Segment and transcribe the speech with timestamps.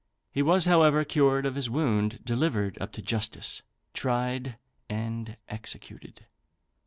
[0.31, 3.61] He was, however, cured of his wound, delivered up to justice,
[3.93, 4.57] tried,
[4.89, 6.25] and executed.